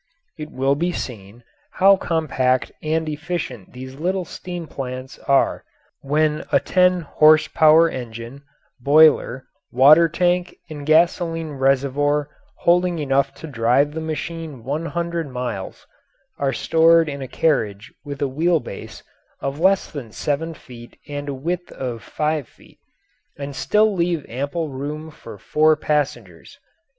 [0.35, 1.43] It will be seen
[1.73, 5.63] how compact and efficient these little steam plants are
[6.01, 8.41] when a ten horse power engine,
[8.79, 15.85] boiler, water tank, and gasoline reservoir holding enough to drive the machine one hundred miles,
[16.39, 19.03] are stored in a carriage with a wheel base
[19.39, 22.79] of less than seven feet and a width of five feet,
[23.37, 26.57] and still leave ample room for four passengers.